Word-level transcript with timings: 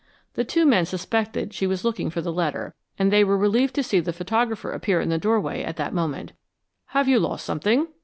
The 0.33 0.43
two 0.43 0.65
men 0.65 0.87
suspected 0.87 1.53
she 1.53 1.67
was 1.67 1.85
looking 1.85 2.09
for 2.09 2.21
the 2.21 2.33
letter, 2.33 2.73
and 2.97 3.11
they 3.13 3.23
were 3.23 3.37
relieved 3.37 3.75
to 3.75 3.83
see 3.83 3.99
the 3.99 4.11
photographer 4.11 4.71
appear 4.71 4.99
in 4.99 5.09
the 5.09 5.19
doorway 5.19 5.61
at 5.61 5.75
that 5.77 5.93
moment. 5.93 6.33
"Have 6.87 7.07
you 7.07 7.19
lost 7.19 7.45
something?" 7.45 7.87